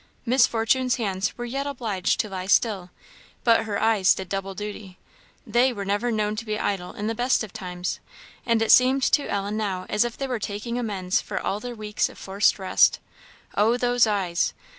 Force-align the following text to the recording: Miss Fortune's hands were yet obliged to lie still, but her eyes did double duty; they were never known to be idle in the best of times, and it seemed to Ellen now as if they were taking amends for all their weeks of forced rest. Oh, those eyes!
Miss 0.25 0.47
Fortune's 0.47 0.95
hands 0.95 1.37
were 1.37 1.45
yet 1.45 1.67
obliged 1.67 2.19
to 2.21 2.29
lie 2.29 2.47
still, 2.47 2.89
but 3.43 3.65
her 3.65 3.79
eyes 3.79 4.15
did 4.15 4.29
double 4.29 4.55
duty; 4.55 4.97
they 5.45 5.71
were 5.71 5.85
never 5.85 6.11
known 6.11 6.35
to 6.37 6.43
be 6.43 6.57
idle 6.57 6.93
in 6.93 7.05
the 7.05 7.13
best 7.13 7.43
of 7.43 7.53
times, 7.53 7.99
and 8.43 8.63
it 8.63 8.71
seemed 8.71 9.03
to 9.03 9.29
Ellen 9.29 9.57
now 9.57 9.85
as 9.89 10.03
if 10.03 10.17
they 10.17 10.25
were 10.25 10.39
taking 10.39 10.79
amends 10.79 11.21
for 11.21 11.39
all 11.39 11.59
their 11.59 11.75
weeks 11.75 12.09
of 12.09 12.17
forced 12.17 12.57
rest. 12.57 12.97
Oh, 13.53 13.77
those 13.77 14.07
eyes! 14.07 14.55